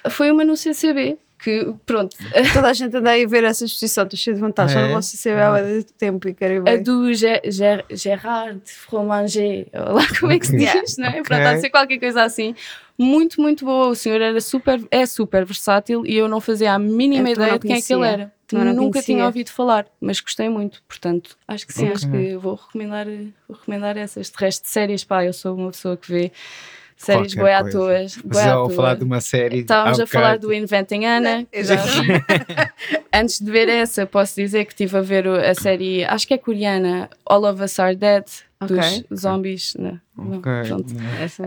[0.10, 2.16] Foi uma no CCB, que pronto,
[2.54, 4.74] Toda a gente anda aí a ver essa exposição, estou cheio de vontade.
[4.74, 4.88] Já É?
[4.88, 6.84] não posso saber há muito tempo e quero ir a ver.
[6.84, 11.22] do Ge- Ge- Gerard Fromanger, lá como é que se diz, não é?
[11.24, 12.54] Pronto, há de ser qualquer coisa assim.
[12.98, 13.88] Muito, muito boa.
[13.88, 17.54] O senhor era super, é super versátil e eu não fazia a mínima Eu ideia
[17.58, 18.34] de quem é que ele era.
[18.52, 19.02] Nunca conhecia.
[19.04, 20.82] tinha ouvido falar, mas gostei muito.
[20.88, 21.94] Portanto, acho que sim, Ok.
[21.94, 23.06] acho que vou recomendar,
[23.48, 24.30] vou recomendar essas.
[24.30, 26.32] De resto de séries, pá, eu sou uma pessoa que vê
[27.00, 27.64] séries à
[28.44, 28.70] já toa.
[28.70, 29.60] falar de uma série.
[29.60, 31.48] Estávamos a falar do Inventing Anna.
[31.52, 31.88] Exato.
[33.14, 36.38] Antes de ver essa, posso dizer que estive a ver a série, acho que é
[36.38, 38.26] coreana, All of Us Are Dead,
[38.62, 38.76] Ok.
[39.10, 39.74] dos zombies.
[39.80, 40.52] Não, não, Ok.
[40.68, 40.94] pronto.
[41.22, 41.44] Essa-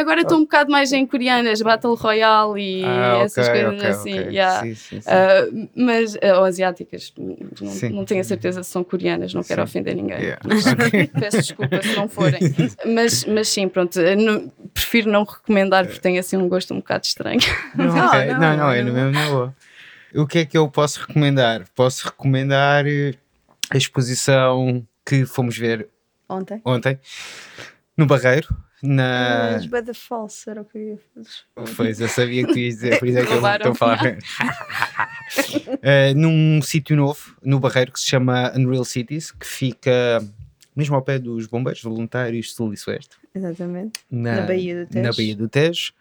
[0.00, 4.10] Agora estou um bocado mais em coreanas, Battle Royale e Ah, essas ok, coisas assim.
[4.30, 4.60] yeah.
[4.62, 5.08] Sim, sim, sim.
[5.08, 9.60] Ah, mas, ah, ou asiáticas, não, não tenho a certeza se são coreanas, não quero
[9.60, 9.64] Sim.
[9.64, 10.18] ofender ninguém.
[10.18, 10.40] Yeah.
[11.20, 12.40] Peço desculpa se não forem.
[12.86, 16.78] Mas, mas sim, pronto, eu não- prefiro não recomendar porque tenho assim um gosto um
[16.78, 17.40] bocado estranho.
[17.76, 19.54] Não, Não, não, não, não, é no mesmo na boa.
[20.14, 21.64] O que é que eu posso recomendar?
[21.76, 23.14] Posso recomendar eh,
[23.70, 25.88] a exposição que fomos ver
[26.28, 26.62] Ontem.
[26.64, 27.00] ontem
[27.96, 28.48] no Barreiro.
[28.82, 29.50] Na...
[29.52, 31.74] Mas Bada False era o que eu ia fazer.
[31.76, 33.98] Pois, eu sabia que tu ias dizer, por isso é que eu estou a falar.
[35.80, 40.20] Eh, num sítio novo, no Barreiro, que se chama Unreal Cities, que fica
[40.74, 43.16] mesmo ao pé dos bombeiros voluntários Sul e Sueste.
[43.32, 44.00] Exatamente.
[44.10, 45.06] Na Baía do Tejo.
[45.06, 45.92] Na Baía do Tejo.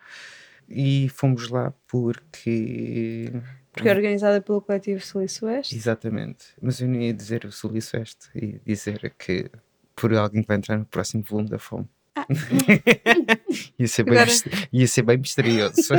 [0.68, 3.32] E fomos lá porque.
[3.80, 5.76] Porque é organizada pelo coletivo Sul e Sueste.
[5.76, 6.46] Exatamente.
[6.62, 9.50] Mas eu não ia dizer o Sul e Sueste, ia dizer que
[9.96, 11.88] por alguém que vai entrar no próximo volume da Fome.
[13.80, 14.32] ia, ser bem, Agora-
[14.74, 15.94] ia ser bem misterioso.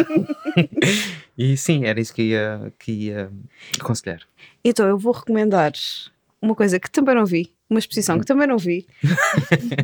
[1.37, 3.31] e sim, era isso que ia, que ia
[3.81, 4.21] aconselhar.
[4.65, 5.73] Então eu vou recomendar
[6.43, 8.87] uma coisa que também não vi, uma exposição que também não vi,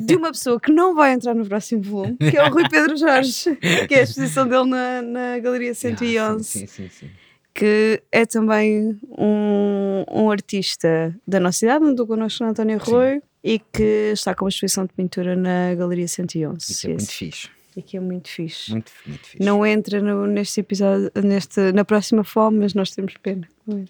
[0.03, 2.97] de uma pessoa que não vai entrar no próximo volume, que é o Rui Pedro
[2.97, 3.57] Jorge,
[3.87, 6.17] que é a exposição dele na, na Galeria 111.
[6.27, 7.11] Ah, sim, sim, sim, sim.
[7.57, 13.59] Que é também um, um artista da nossa cidade, andou connosco no António Arroio e
[13.59, 16.59] que está com uma exposição de pintura na Galeria 111.
[16.73, 17.49] Isso é muito fixe.
[17.77, 18.73] e que é muito fixe.
[18.73, 19.45] Muito, muito fixe.
[19.45, 23.49] Não entra no- neste episódio, neste, na próxima fome, mas nós temos pena.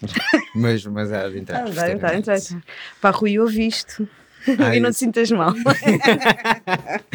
[0.55, 1.61] Mas, mas há de entrar.
[1.61, 2.19] Ah, vai, vai, futuramente.
[2.31, 2.63] entra, entra.
[2.99, 4.09] Pá, Rui, eu ouvi isto.
[4.57, 5.53] Ah, e não te sintas mal.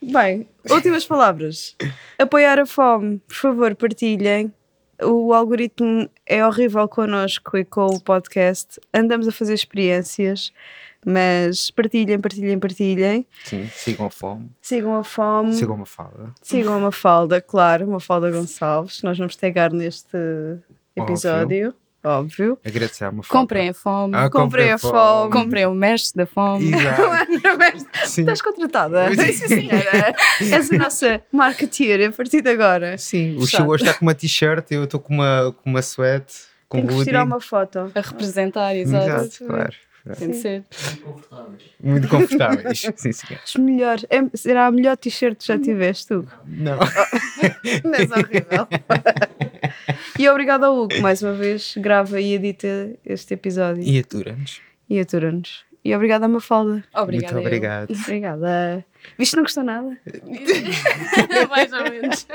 [0.00, 1.74] Bem, últimas palavras.
[2.18, 4.52] Apoiar a fome, por favor, partilhem.
[5.02, 8.80] O algoritmo é horrível connosco e com o podcast.
[8.92, 10.52] Andamos a fazer experiências,
[11.04, 13.26] mas partilhem, partilhem, partilhem.
[13.44, 16.34] Sim, sigam a fome, Sigam a fome, sigam uma fala.
[16.42, 19.02] sigam a Mafalda, claro, Mafalda Gonçalves.
[19.02, 20.16] Nós vamos tagar neste
[20.96, 21.74] episódio,
[22.04, 22.58] óbvio.
[22.64, 23.40] Agradecer a uma fala.
[23.40, 24.92] Comprem a fome, Ah, Comprei a fome.
[24.92, 25.32] fome.
[25.32, 26.72] comprem o mestre da fome.
[26.72, 27.02] Exato.
[28.06, 28.20] Sim.
[28.22, 29.08] Estás contratada?
[29.14, 30.14] Sim, senhora.
[30.40, 32.96] És a nossa marketeer a partir de agora.
[32.98, 36.24] Sim, o hoje está com uma t-shirt, eu estou com uma, com uma sweat,
[36.68, 37.90] com Tenho que tirar uma foto.
[37.94, 39.06] A representar, exato.
[39.06, 39.72] Exato, claro.
[40.18, 40.64] Tem de ser.
[41.82, 42.80] Muito confortáveis.
[42.96, 43.34] sim, sim.
[43.46, 44.04] Os melhores.
[44.10, 46.30] É, será a melhor t-shirt que já tiveste, Hugo?
[46.46, 46.78] Não.
[47.84, 48.68] Não és horrível.
[50.18, 54.60] e obrigado ao Hugo, mais uma vez, grava e edita este episódio E atura-nos.
[54.90, 55.64] e atura-nos.
[55.82, 56.82] E obrigada, Mafalda.
[56.94, 57.34] Obrigada.
[57.34, 57.40] Muito eu.
[57.40, 57.90] obrigado.
[57.90, 58.84] Obrigada.
[59.18, 59.98] Viste, não gostou nada?
[61.50, 62.26] Mais ou menos.